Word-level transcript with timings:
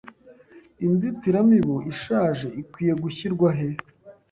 Inzitiramibu 0.85 1.75
ishaje 1.91 2.47
ikwiye 2.61 2.93
gushyirwa 3.03 3.49
he? 3.57 3.67